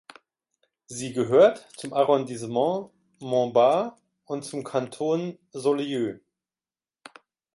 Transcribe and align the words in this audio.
Sie 0.87 1.13
gehört 1.13 1.69
zum 1.77 1.93
Arrondissement 1.93 2.89
Montbard 3.19 4.01
und 4.25 4.43
zum 4.43 4.63
Kanton 4.63 5.37
Saulieu. 5.51 6.17